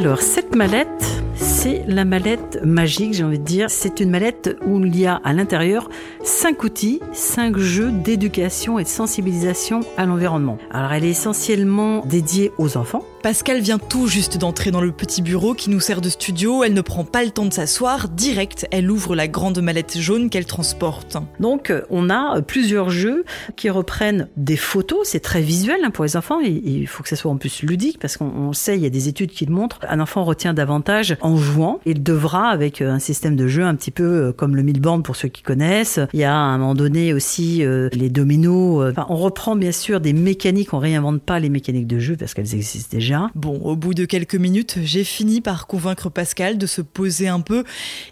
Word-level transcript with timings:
Alors, 0.00 0.22
cette 0.22 0.56
mallette, 0.56 1.04
c'est 1.62 1.84
la 1.86 2.06
mallette 2.06 2.58
magique, 2.64 3.12
j'ai 3.12 3.22
envie 3.22 3.38
de 3.38 3.44
dire. 3.44 3.68
C'est 3.68 4.00
une 4.00 4.08
mallette 4.08 4.56
où 4.64 4.82
il 4.82 4.98
y 4.98 5.04
a 5.04 5.16
à 5.16 5.34
l'intérieur 5.34 5.90
cinq 6.22 6.64
outils, 6.64 7.00
cinq 7.12 7.58
jeux 7.58 7.92
d'éducation 7.92 8.78
et 8.78 8.84
de 8.84 8.88
sensibilisation 8.88 9.80
à 9.98 10.06
l'environnement. 10.06 10.56
Alors, 10.70 10.94
elle 10.94 11.04
est 11.04 11.10
essentiellement 11.10 12.02
dédiée 12.06 12.50
aux 12.56 12.78
enfants. 12.78 13.04
Pascal 13.22 13.60
vient 13.60 13.76
tout 13.78 14.06
juste 14.06 14.38
d'entrer 14.38 14.70
dans 14.70 14.80
le 14.80 14.92
petit 14.92 15.20
bureau 15.20 15.52
qui 15.52 15.68
nous 15.68 15.80
sert 15.80 16.00
de 16.00 16.08
studio. 16.08 16.64
Elle 16.64 16.72
ne 16.72 16.80
prend 16.80 17.04
pas 17.04 17.22
le 17.22 17.30
temps 17.30 17.44
de 17.44 17.52
s'asseoir. 17.52 18.08
Direct, 18.08 18.66
elle 18.70 18.90
ouvre 18.90 19.14
la 19.14 19.28
grande 19.28 19.60
mallette 19.60 19.98
jaune 19.98 20.30
qu'elle 20.30 20.46
transporte. 20.46 21.18
Donc, 21.40 21.70
on 21.90 22.08
a 22.08 22.40
plusieurs 22.40 22.88
jeux 22.88 23.26
qui 23.56 23.68
reprennent 23.68 24.28
des 24.38 24.56
photos. 24.56 25.06
C'est 25.06 25.20
très 25.20 25.42
visuel 25.42 25.80
hein, 25.84 25.90
pour 25.90 26.04
les 26.04 26.16
enfants. 26.16 26.40
Il 26.40 26.86
faut 26.86 27.02
que 27.02 27.10
ça 27.10 27.16
soit 27.16 27.30
en 27.30 27.36
plus 27.36 27.62
ludique 27.62 27.98
parce 27.98 28.16
qu'on 28.16 28.54
sait, 28.54 28.76
il 28.76 28.82
y 28.82 28.86
a 28.86 28.90
des 28.90 29.08
études 29.08 29.32
qui 29.32 29.44
le 29.44 29.52
montrent. 29.52 29.80
Un 29.86 30.00
enfant 30.00 30.24
retient 30.24 30.54
davantage 30.54 31.18
en 31.20 31.36
jouant. 31.36 31.49
Il 31.86 32.02
devra, 32.02 32.48
avec 32.48 32.80
euh, 32.80 32.90
un 32.90 32.98
système 32.98 33.36
de 33.36 33.48
jeu 33.48 33.64
un 33.64 33.74
petit 33.74 33.90
peu 33.90 34.32
comme 34.36 34.56
le 34.56 34.62
Milborn 34.62 35.02
pour 35.02 35.16
ceux 35.16 35.28
qui 35.28 35.42
connaissent. 35.42 36.00
Il 36.12 36.20
y 36.20 36.24
a 36.24 36.34
à 36.34 36.38
un 36.38 36.58
moment 36.58 36.74
donné 36.74 37.12
aussi 37.12 37.62
les 37.92 38.10
dominos. 38.10 38.92
On 39.08 39.16
reprend 39.16 39.56
bien 39.56 39.72
sûr 39.72 40.00
des 40.00 40.12
mécaniques. 40.12 40.72
On 40.72 40.78
réinvente 40.78 41.22
pas 41.22 41.38
les 41.38 41.48
mécaniques 41.48 41.86
de 41.86 41.98
jeu 41.98 42.16
parce 42.16 42.34
qu'elles 42.34 42.54
existent 42.54 42.96
déjà 42.96 43.30
Bon, 43.34 43.58
au 43.60 43.76
bout 43.76 43.94
de 43.94 44.04
quelques 44.04 44.34
minutes, 44.34 44.78
j'ai 44.82 45.04
fini 45.04 45.40
par 45.40 45.66
convaincre 45.66 46.10
Pascal 46.10 46.58
de 46.58 46.66
se 46.66 46.82
poser 46.82 47.28
un 47.28 47.40
peu, 47.40 47.64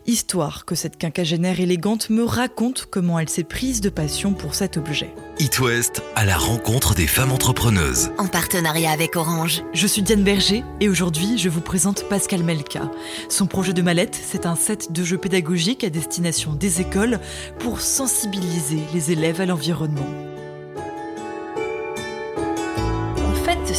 histoire 0.07 0.65
que 0.65 0.75
cette 0.75 0.97
quinquagénaire 0.97 1.61
élégante 1.61 2.11
me 2.11 2.25
raconte 2.25 2.87
comment 2.91 3.19
elle 3.19 3.29
s'est 3.29 3.45
prise 3.45 3.81
de 3.81 3.91
passion 3.91 4.33
pour 4.33 4.55
cet 4.55 4.77
objet. 4.77 5.11
It 5.41 5.61
West 5.61 6.03
à 6.17 6.25
la 6.25 6.37
rencontre 6.37 6.97
des 6.97 7.07
femmes 7.07 7.31
entrepreneuses. 7.31 8.11
En 8.19 8.27
partenariat 8.27 8.91
avec 8.91 9.15
Orange. 9.15 9.63
Je 9.73 9.87
suis 9.87 10.03
Diane 10.03 10.25
Berger 10.25 10.65
et 10.81 10.89
aujourd'hui 10.89 11.39
je 11.39 11.49
vous 11.49 11.61
présente 11.61 12.09
Pascal 12.09 12.43
Melka. 12.43 12.91
Son 13.29 13.47
projet 13.47 13.73
de 13.73 13.81
mallette, 13.81 14.19
c'est 14.21 14.47
un 14.47 14.57
set 14.57 14.91
de 14.91 15.05
jeux 15.05 15.19
pédagogiques 15.19 15.85
à 15.85 15.91
destination 15.91 16.55
des 16.55 16.81
écoles 16.81 17.21
pour 17.61 17.81
sensibiliser 17.81 18.81
les 18.93 19.13
élèves 19.13 19.41
à 19.41 19.47
l'environnement. 19.47 20.28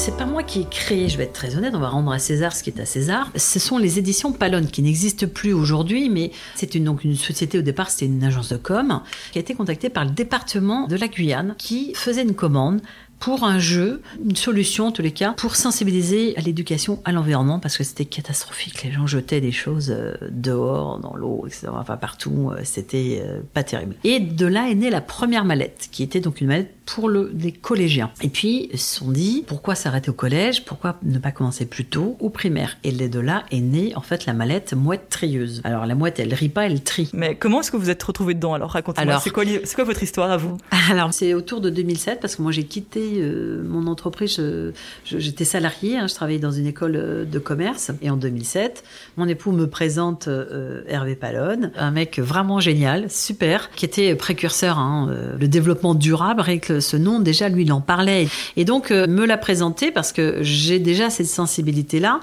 C'est 0.10 0.18
pas 0.18 0.26
moi 0.26 0.42
qui 0.42 0.62
ai 0.62 0.66
créé, 0.66 1.08
je 1.08 1.20
vais 1.20 1.26
être 1.26 1.34
très 1.34 1.56
honnête, 1.56 1.76
on 1.76 1.80
va 1.80 1.90
rendre 1.90 2.12
à 2.12 2.18
César 2.18 2.56
ce 2.56 2.64
qui 2.64 2.72
est 2.72 2.80
à 2.80 2.86
César. 2.86 3.32
Ce 3.36 3.60
sont 3.60 3.78
les 3.78 4.00
éditions 4.00 4.32
Palonne 4.32 4.66
qui 4.66 4.82
n'existent 4.82 5.28
plus 5.28 5.54
aujourd'hui, 5.54 6.10
mais 6.10 6.32
c'est 6.56 6.74
une, 6.74 6.86
donc 6.86 7.04
une 7.04 7.16
société 7.16 7.60
au 7.60 7.62
départ, 7.62 7.92
c'était 7.92 8.08
une 8.08 8.24
agence 8.24 8.50
de 8.50 8.58
com 8.58 9.02
qui 9.32 9.38
a 9.38 9.42
été 9.42 9.54
contactée 9.54 9.90
par 9.90 10.06
le 10.06 10.10
département 10.10 10.88
de 10.88 10.96
la 10.96 11.08
Guyane 11.08 11.54
qui 11.60 11.94
faisait 11.94 12.24
une 12.24 12.34
commande 12.34 12.82
pour 13.20 13.44
un 13.44 13.60
jeu, 13.60 14.02
une 14.24 14.36
solution 14.36 14.88
en 14.88 14.92
tous 14.92 15.02
les 15.02 15.12
cas, 15.12 15.34
pour 15.38 15.56
sensibiliser 15.56 16.36
à 16.38 16.42
l'éducation 16.42 17.02
à 17.06 17.12
l'environnement, 17.12 17.60
parce 17.60 17.78
que 17.78 17.84
c'était 17.84 18.06
catastrophique. 18.06 18.84
Les 18.84 18.92
gens 18.92 19.08
jetaient 19.08 19.42
des 19.42 19.52
choses 19.52 19.92
euh, 19.92 20.14
dehors, 20.32 21.00
dans 21.00 21.16
l'eau, 21.16 21.44
etc. 21.46 21.68
Enfin 21.74 21.98
partout, 21.98 22.52
euh, 22.52 22.62
c'était 22.64 23.22
euh, 23.24 23.42
pas 23.54 23.64
terrible. 23.64 23.96
Et 24.04 24.20
de 24.20 24.46
là 24.46 24.70
est 24.70 24.76
née 24.76 24.90
la 24.90 25.02
première 25.02 25.46
mallette, 25.46 25.90
qui 25.92 26.04
était 26.04 26.22
donc 26.22 26.42
une 26.42 26.48
mallette 26.48 26.74
pour 26.86 27.08
le, 27.08 27.32
les 27.38 27.52
collégiens. 27.52 28.10
Et 28.22 28.30
puis, 28.30 28.70
ils 28.74 28.80
se 28.80 28.98
sont 29.00 29.12
dit, 29.12 29.44
pourquoi 29.46 29.76
s'arrêter 29.76 30.10
au 30.10 30.14
collège? 30.14 30.66
Pourquoi 30.66 30.98
ne 31.04 31.20
pas 31.20 31.32
commencer 31.32 31.68
plus 31.68 31.86
tôt 31.86 32.18
au 32.20 32.30
primaire? 32.30 32.78
Et 32.84 32.92
de 32.92 33.20
là 33.20 33.44
est 33.52 33.62
née, 33.62 33.94
en 33.96 34.02
fait, 34.02 34.26
la 34.26 34.34
mallette 34.34 34.74
mouette 34.74 35.08
trieuse. 35.10 35.62
Alors, 35.64 35.86
la 35.86 35.94
mouette, 35.94 36.20
elle 36.20 36.34
rit 36.34 36.50
pas, 36.50 36.66
elle 36.66 36.82
trie. 36.82 37.10
Mais 37.14 37.36
comment 37.36 37.62
est-ce 37.62 37.72
que 37.72 37.78
vous 37.78 37.90
êtes 37.90 38.02
retrouvé 38.02 38.34
dedans 38.34 38.56
Alors, 38.56 38.72
racontez-moi. 38.72 39.20
C'est 39.24 39.30
quoi, 39.30 39.44
quoi 39.76 39.84
votre 39.84 40.02
histoire 40.02 40.32
à 40.32 40.38
vous? 40.38 40.58
Alors, 40.90 41.14
c'est 41.14 41.34
autour 41.34 41.62
de 41.62 41.70
2007, 41.70 42.20
parce 42.20 42.36
que 42.36 42.42
moi, 42.42 42.52
j'ai 42.52 42.66
quitté 42.66 43.09
euh, 43.18 43.62
mon 43.64 43.88
entreprise, 43.88 44.42
j'étais 45.06 45.46
salariée, 45.46 45.98
hein, 45.98 46.08
je 46.08 46.16
travaillais 46.16 46.40
dans 46.40 46.52
une 46.52 46.68
école 46.68 46.96
euh, 46.96 47.26
de 47.26 47.40
commerce. 47.40 47.92
Et 48.02 48.10
en 48.10 48.18
2007, 48.18 48.84
mon 49.18 49.28
époux 49.28 49.52
me 49.52 49.68
présente 49.68 50.28
euh, 50.28 50.82
Hervé 50.88 51.16
Palonne, 51.16 51.72
un 51.78 51.92
mec 51.92 52.20
vraiment 52.20 52.60
génial, 52.60 53.10
super, 53.10 53.72
qui 53.72 53.86
était 53.86 54.16
précurseur, 54.16 54.78
hein, 54.78 55.14
le 55.40 55.48
développement 55.48 55.96
durable, 55.96 56.42
avec 56.42 56.66
ce 56.66 56.98
nom, 56.98 57.20
déjà, 57.20 57.50
lui, 57.50 57.64
il 57.64 57.74
en 57.74 57.82
parlait. 57.82 58.28
Et 58.56 58.66
donc, 58.66 58.92
me 58.92 59.26
l'a 59.26 59.38
présenté 59.38 59.92
parce 59.92 60.12
que 60.12 60.38
j'ai 60.42 60.80
déjà 60.80 61.10
cette 61.10 61.28
sensibilité-là. 61.28 62.20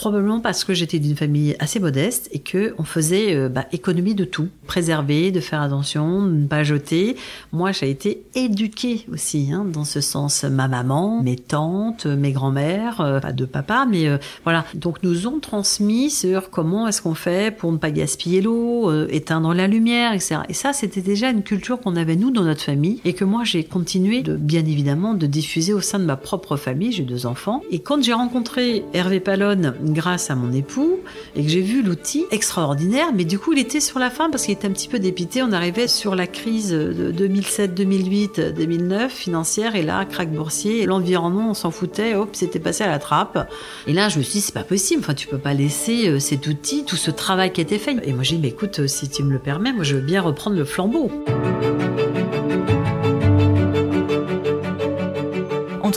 Probablement 0.00 0.40
parce 0.40 0.64
que 0.64 0.72
j'étais 0.72 0.98
d'une 0.98 1.14
famille 1.14 1.54
assez 1.58 1.78
modeste 1.78 2.30
et 2.32 2.38
que 2.38 2.74
on 2.78 2.84
faisait 2.84 3.36
euh, 3.36 3.50
bah, 3.50 3.66
économie 3.70 4.14
de 4.14 4.24
tout, 4.24 4.48
préserver, 4.66 5.30
de 5.30 5.40
faire 5.40 5.60
attention, 5.60 6.22
de 6.22 6.30
ne 6.30 6.46
pas 6.46 6.62
jeter. 6.62 7.16
Moi, 7.52 7.72
j'ai 7.72 7.90
été 7.90 8.22
éduquée 8.34 9.04
aussi 9.12 9.50
hein, 9.52 9.66
dans 9.70 9.84
ce 9.84 10.00
sens. 10.00 10.44
Ma 10.44 10.68
maman, 10.68 11.22
mes 11.22 11.36
tantes, 11.36 12.06
mes 12.06 12.32
grands-mères, 12.32 13.02
euh, 13.02 13.20
pas 13.20 13.34
de 13.34 13.44
papa, 13.44 13.86
mais 13.86 14.08
euh, 14.08 14.16
voilà. 14.42 14.64
Donc, 14.72 15.02
nous 15.02 15.26
ont 15.26 15.38
transmis 15.38 16.08
sur 16.08 16.48
comment 16.48 16.88
est-ce 16.88 17.02
qu'on 17.02 17.12
fait 17.12 17.54
pour 17.54 17.70
ne 17.70 17.76
pas 17.76 17.90
gaspiller 17.90 18.40
l'eau, 18.40 18.90
éteindre 19.08 19.52
la 19.52 19.66
lumière, 19.66 20.14
etc. 20.14 20.36
Et 20.48 20.54
ça, 20.54 20.72
c'était 20.72 21.02
déjà 21.02 21.28
une 21.28 21.42
culture 21.42 21.78
qu'on 21.78 21.94
avait 21.94 22.16
nous 22.16 22.30
dans 22.30 22.44
notre 22.44 22.62
famille 22.62 23.02
et 23.04 23.12
que 23.12 23.26
moi 23.26 23.44
j'ai 23.44 23.64
continué 23.64 24.22
de, 24.22 24.34
bien 24.34 24.64
évidemment, 24.64 25.12
de 25.12 25.26
diffuser 25.26 25.74
au 25.74 25.82
sein 25.82 25.98
de 25.98 26.04
ma 26.04 26.16
propre 26.16 26.56
famille. 26.56 26.90
J'ai 26.90 27.02
deux 27.02 27.26
enfants 27.26 27.60
et 27.70 27.80
quand 27.80 28.02
j'ai 28.02 28.14
rencontré 28.14 28.82
Hervé 28.94 29.20
Palonne 29.20 29.74
grâce 29.92 30.30
à 30.30 30.34
mon 30.34 30.52
époux 30.52 31.00
et 31.34 31.42
que 31.42 31.48
j'ai 31.48 31.60
vu 31.60 31.82
l'outil 31.82 32.26
extraordinaire. 32.30 33.08
Mais 33.14 33.24
du 33.24 33.38
coup, 33.38 33.52
il 33.52 33.58
était 33.58 33.80
sur 33.80 33.98
la 33.98 34.10
fin 34.10 34.30
parce 34.30 34.44
qu'il 34.44 34.54
était 34.54 34.66
un 34.66 34.72
petit 34.72 34.88
peu 34.88 34.98
dépité. 34.98 35.42
On 35.42 35.52
arrivait 35.52 35.88
sur 35.88 36.14
la 36.14 36.26
crise 36.26 36.70
de 36.70 37.10
2007, 37.10 37.74
2008, 37.74 38.40
2009 38.56 39.12
financière 39.12 39.76
et 39.76 39.82
là, 39.82 40.04
crack 40.04 40.32
boursier. 40.32 40.86
L'environnement, 40.86 41.50
on 41.50 41.54
s'en 41.54 41.70
foutait. 41.70 42.14
Hop, 42.14 42.30
c'était 42.32 42.58
passé 42.58 42.84
à 42.84 42.88
la 42.88 42.98
trappe. 42.98 43.50
Et 43.86 43.92
là, 43.92 44.08
je 44.08 44.18
me 44.18 44.22
suis 44.22 44.34
dit, 44.34 44.40
c'est 44.40 44.54
pas 44.54 44.64
possible. 44.64 45.00
Enfin, 45.02 45.14
tu 45.14 45.26
peux 45.26 45.38
pas 45.38 45.54
laisser 45.54 46.08
euh, 46.08 46.18
cet 46.18 46.46
outil, 46.46 46.84
tout 46.84 46.96
ce 46.96 47.10
travail 47.10 47.52
qui 47.52 47.60
a 47.60 47.62
été 47.62 47.78
fait. 47.78 47.96
Et 48.04 48.12
moi, 48.12 48.22
j'ai 48.22 48.36
dit, 48.36 48.42
mais 48.42 48.48
écoute, 48.48 48.80
euh, 48.80 48.86
si 48.86 49.08
tu 49.08 49.22
me 49.22 49.32
le 49.32 49.38
permets, 49.38 49.72
moi, 49.72 49.84
je 49.84 49.96
veux 49.96 50.02
bien 50.02 50.20
reprendre 50.20 50.56
le 50.56 50.64
flambeau. 50.64 51.10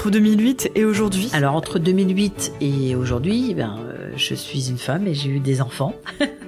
Entre 0.04 0.12
2008 0.12 0.72
et 0.76 0.84
aujourd'hui? 0.84 1.30
Alors 1.32 1.56
entre 1.56 1.80
2008 1.80 2.56
et 2.60 2.94
aujourd'hui, 2.94 3.54
ben, 3.54 3.80
euh, 3.80 4.12
je 4.18 4.36
suis 4.36 4.70
une 4.70 4.78
femme 4.78 5.08
et 5.08 5.14
j'ai 5.14 5.30
eu 5.30 5.40
des 5.40 5.62
enfants. 5.62 5.96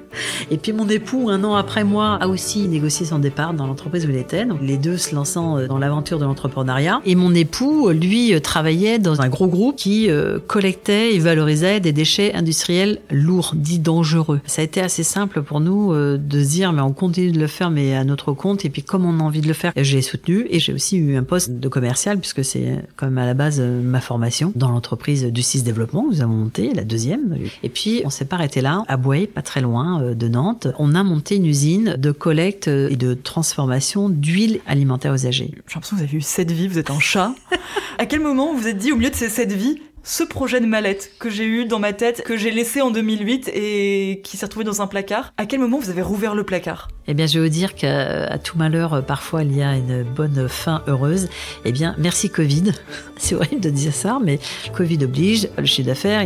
Et 0.52 0.58
puis 0.58 0.74
mon 0.74 0.88
époux, 0.88 1.30
un 1.30 1.44
an 1.44 1.56
après 1.56 1.84
moi, 1.84 2.18
a 2.22 2.28
aussi 2.28 2.68
négocié 2.68 3.06
son 3.06 3.20
départ 3.20 3.54
dans 3.54 3.68
l'entreprise 3.68 4.06
où 4.06 4.10
il 4.10 4.18
était. 4.18 4.46
Donc 4.46 4.60
les 4.62 4.78
deux 4.78 4.98
se 4.98 5.16
lançant 5.16 5.58
euh, 5.58 5.68
dans 5.68 5.78
l'aventure 5.78 6.20
de 6.20 6.26
l'entrepreneuriat. 6.26 7.02
Et 7.06 7.16
mon 7.16 7.34
époux, 7.34 7.90
lui, 7.90 8.34
euh, 8.34 8.40
travaillait 8.40 9.00
dans 9.00 9.22
un 9.22 9.30
gros 9.30 9.48
groupe 9.48 9.76
qui 9.76 10.10
euh, 10.10 10.40
collectait 10.46 11.14
et 11.16 11.20
valorisait 11.20 11.80
des 11.80 11.94
déchets 11.94 12.34
industriels 12.34 13.00
lourds, 13.12 13.54
dits 13.56 13.80
dangereux. 13.80 14.42
Ça 14.46 14.62
a 14.62 14.66
été 14.66 14.82
assez 14.82 15.04
simple 15.04 15.42
pour 15.42 15.60
nous 15.60 15.94
de 15.96 16.44
se 16.44 16.50
dire, 16.50 16.74
mais 16.74 16.82
on 16.82 16.94
continue 16.94 17.32
de 17.32 17.40
le 17.40 17.48
faire, 17.48 17.70
mais 17.70 17.96
à 17.96 18.04
notre 18.04 18.34
compte. 18.34 18.66
Et 18.66 18.70
puis 18.70 18.84
comme 18.84 19.06
on 19.06 19.20
a 19.20 19.24
envie 19.24 19.42
de 19.42 19.48
le 19.48 19.54
faire, 19.54 19.72
j'ai 19.76 20.02
soutenu. 20.02 20.48
Et 20.50 20.60
j'ai 20.60 20.74
aussi 20.74 20.98
eu 20.98 21.16
un 21.16 21.24
poste 21.24 21.52
de 21.52 21.68
commercial, 21.68 22.20
puisque 22.20 22.44
c'est 22.44 22.84
quand 22.96 23.08
même 23.08 23.18
à 23.18 23.26
la 23.26 23.34
base 23.34 23.60
ma 23.60 24.02
formation 24.02 24.52
dans 24.56 24.70
l'entreprise 24.70 25.26
du 25.26 25.42
6 25.42 25.64
Développement. 25.64 26.06
Nous 26.10 26.22
avons 26.22 26.34
monté 26.34 26.74
la 26.74 26.84
deuxième. 26.84 27.38
Et 27.64 27.70
puis 27.70 28.02
on 28.06 28.10
s'est 28.10 28.26
pas 28.26 28.36
arrêté 28.36 28.62
là, 28.62 28.84
à 28.88 28.98
Bouay, 28.98 29.28
pas 29.28 29.42
très 29.42 29.62
loin 29.62 30.05
de 30.14 30.28
Nantes, 30.28 30.68
on 30.78 30.94
a 30.96 31.04
monté 31.04 31.36
une 31.36 31.46
usine 31.46 31.96
de 31.98 32.12
collecte 32.12 32.68
et 32.68 32.96
de 32.96 33.14
transformation 33.14 34.10
d'huile 34.10 34.60
alimentaire 34.68 35.14
usagée. 35.14 35.52
J'ai 35.68 35.76
l'impression 35.76 35.96
que 35.96 36.02
vous 36.02 36.08
avez 36.08 36.18
eu 36.18 36.22
cette 36.22 36.52
vie, 36.52 36.68
vous 36.68 36.78
êtes 36.78 36.92
un 36.92 37.00
chat. 37.00 37.34
à 37.98 38.06
quel 38.06 38.20
moment 38.20 38.54
vous 38.54 38.60
vous 38.60 38.68
êtes 38.68 38.78
dit, 38.78 38.92
au 38.92 38.96
milieu 38.96 39.10
de 39.10 39.16
ces 39.16 39.30
sept 39.30 39.52
vies, 39.52 39.82
ce 40.06 40.24
projet 40.24 40.62
de 40.62 40.68
mallette 40.68 41.12
que 41.20 41.32
j'ai 41.32 41.46
eu 41.46 41.66
dans 41.66 41.80
ma 41.80 41.92
tête, 41.92 42.22
que 42.24 42.38
j'ai 42.38 42.52
laissé 42.52 42.82
en 42.82 42.92
2008 42.92 43.50
et 43.54 44.22
qui 44.24 44.38
s'est 44.38 44.46
retrouvé 44.46 44.64
dans 44.64 44.82
un 44.84 44.88
placard, 44.88 45.34
à 45.38 45.48
quel 45.48 45.60
moment 45.60 45.80
vous 45.80 45.90
avez 45.90 46.04
rouvert 46.04 46.36
le 46.36 46.44
placard? 46.44 46.90
Eh 47.08 47.14
bien, 47.14 47.28
je 47.28 47.40
vais 47.40 47.46
vous 47.46 47.52
dire 47.52 47.76
qu'à 47.76 48.38
tout 48.40 48.58
malheur, 48.58 49.04
parfois, 49.06 49.44
il 49.44 49.56
y 49.56 49.62
a 49.62 49.76
une 49.76 50.04
bonne 50.04 50.48
fin 50.48 50.82
heureuse. 50.88 51.28
Eh 51.64 51.72
bien, 51.72 51.96
merci 51.98 52.30
Covid. 52.30 52.72
C'est 53.18 53.36
horrible 53.36 53.62
de 53.62 53.70
dire 53.70 53.94
ça, 53.94 54.20
mais 54.24 54.40
Covid 54.74 55.04
oblige. 55.04 55.48
Le 55.58 55.66
chiffre 55.66 55.88
d'affaires, 55.88 56.26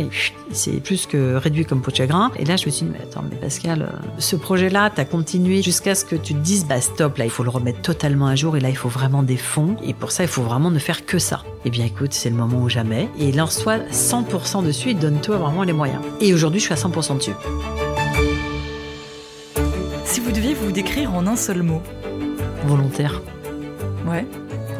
c'est 0.50 0.82
plus 0.82 1.06
que 1.06 1.36
réduit 1.36 1.64
comme 1.64 1.82
peau 1.82 1.92
de 1.92 1.96
chagrin. 1.96 2.32
Et 2.36 2.44
là, 2.44 2.56
je 2.56 2.66
me 2.66 2.70
suis 2.70 2.84
dit, 2.84 2.92
mais 2.92 3.04
attends, 3.04 3.24
mais 3.30 3.36
Pascal, 3.36 3.82
euh, 3.82 4.08
ce 4.18 4.34
projet-là, 4.34 4.90
tu 4.90 5.00
as 5.00 5.04
continué 5.04 5.62
jusqu'à 5.62 5.94
ce 5.94 6.04
que 6.04 6.16
tu 6.16 6.34
te 6.34 6.40
dises, 6.40 6.66
bah 6.66 6.80
stop, 6.80 7.18
là, 7.18 7.24
il 7.24 7.30
faut 7.30 7.44
le 7.44 7.50
remettre 7.50 7.80
totalement 7.80 8.26
à 8.26 8.34
jour. 8.34 8.56
Et 8.56 8.60
là, 8.60 8.70
il 8.70 8.76
faut 8.76 8.88
vraiment 8.88 9.22
des 9.22 9.36
fonds. 9.36 9.76
Et 9.84 9.94
pour 9.94 10.10
ça, 10.10 10.24
il 10.24 10.28
faut 10.28 10.42
vraiment 10.42 10.70
ne 10.70 10.80
faire 10.80 11.06
que 11.06 11.18
ça. 11.18 11.44
Eh 11.64 11.70
bien, 11.70 11.84
écoute, 11.84 12.14
c'est 12.14 12.30
le 12.30 12.36
moment 12.36 12.58
ou 12.62 12.68
jamais. 12.70 13.08
Et 13.18 13.32
lance-toi 13.32 13.78
100% 13.92 14.64
dessus 14.64 14.90
et 14.90 14.94
donne-toi 14.94 15.36
vraiment 15.36 15.62
les 15.62 15.74
moyens. 15.74 16.00
Et 16.20 16.32
aujourd'hui, 16.32 16.58
je 16.58 16.64
suis 16.64 16.72
à 16.72 16.76
100% 16.76 17.18
dessus. 17.18 17.34
Si 20.04 20.20
vous 20.20 20.32
deviez 20.32 20.54
vous 20.54 20.72
décrire 20.72 21.14
en 21.14 21.26
un 21.26 21.36
seul 21.36 21.62
mot 21.62 21.82
Volontaire. 22.66 23.20
Ouais. 24.06 24.26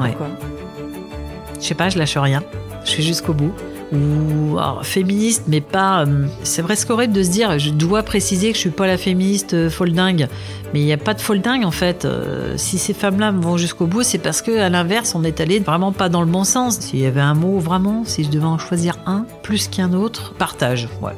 Ouais. 0.01 0.09
Pourquoi? 0.09 0.29
Je 1.61 1.67
sais 1.67 1.75
pas, 1.75 1.91
je 1.91 1.99
lâche 1.99 2.17
rien. 2.17 2.43
Je 2.85 2.91
suis 2.91 3.03
jusqu'au 3.03 3.35
bout. 3.35 3.53
Ou 3.93 4.59
alors, 4.59 4.85
féministe, 4.85 5.45
mais 5.49 5.61
pas. 5.61 6.05
euh, 6.05 6.27
c'est 6.43 6.63
presque 6.63 6.91
horrible 6.91 7.13
de 7.13 7.23
se 7.23 7.31
dire, 7.31 7.59
je 7.59 7.71
dois 7.71 8.03
préciser 8.03 8.49
que 8.51 8.55
je 8.55 8.61
suis 8.61 8.71
pas 8.71 8.87
la 8.87 8.97
féministe 8.97 9.55
euh, 9.55 9.71
folle 9.71 9.93
dingue. 9.93 10.29
Mais 10.73 10.81
il 10.81 10.85
n'y 10.85 10.93
a 10.93 10.99
pas 10.99 11.15
de 11.15 11.21
folle 11.21 11.41
dingue 11.41 11.65
en 11.65 11.71
fait. 11.71 12.05
Euh, 12.05 12.55
si 12.57 12.79
ces 12.79 12.95
femmes-là 12.95 13.33
vont 13.33 13.57
jusqu'au 13.57 13.87
bout, 13.87 14.03
c'est 14.03 14.19
parce 14.19 14.43
que 14.43 14.59
à 14.59 14.69
l'inverse, 14.69 15.15
on 15.15 15.25
est 15.25 15.41
allé 15.41 15.59
vraiment 15.59 15.93
pas 15.93 16.09
dans 16.09 16.21
le 16.21 16.29
bon 16.29 16.45
sens. 16.45 16.79
S'il 16.79 17.01
y 17.01 17.07
avait 17.07 17.21
un 17.21 17.35
mot 17.35 17.59
vraiment, 17.59 18.05
si 18.05 18.23
je 18.25 18.31
devais 18.31 18.45
en 18.45 18.59
choisir 18.59 18.97
un 19.07 19.27
plus 19.43 19.69
qu'un 19.69 19.93
autre, 19.93 20.35
partage. 20.39 20.89
Ouais. 21.03 21.13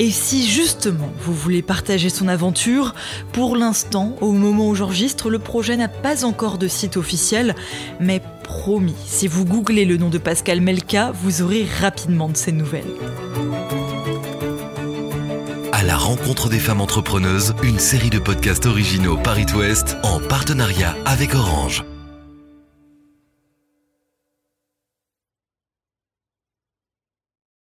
Et 0.00 0.10
si 0.10 0.48
justement 0.48 1.12
vous 1.20 1.34
voulez 1.34 1.60
partager 1.60 2.08
son 2.08 2.26
aventure, 2.26 2.94
pour 3.32 3.54
l'instant, 3.54 4.16
au 4.22 4.32
moment 4.32 4.68
où 4.68 4.74
j'enregistre, 4.74 5.28
le 5.28 5.38
projet 5.38 5.76
n'a 5.76 5.88
pas 5.88 6.24
encore 6.24 6.56
de 6.56 6.68
site 6.68 6.96
officiel, 6.96 7.54
mais 8.00 8.22
promis, 8.42 8.96
si 9.04 9.28
vous 9.28 9.44
googlez 9.44 9.84
le 9.84 9.98
nom 9.98 10.08
de 10.08 10.16
Pascal 10.16 10.62
Melka, 10.62 11.12
vous 11.22 11.42
aurez 11.42 11.66
rapidement 11.82 12.30
de 12.30 12.36
ses 12.38 12.50
nouvelles. 12.50 12.82
À 15.70 15.82
la 15.82 15.98
rencontre 15.98 16.48
des 16.48 16.58
femmes 16.58 16.80
entrepreneuses, 16.80 17.54
une 17.62 17.78
série 17.78 18.10
de 18.10 18.18
podcasts 18.18 18.64
originaux 18.64 19.18
Paris 19.18 19.46
Ouest 19.54 19.98
en 20.02 20.18
partenariat 20.18 20.96
avec 21.04 21.34
Orange. 21.34 21.84